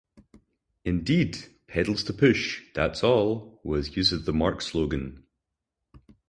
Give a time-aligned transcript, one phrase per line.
[0.83, 5.27] Indeed, "Pedals to push, that's all" was used as the marque's slogan.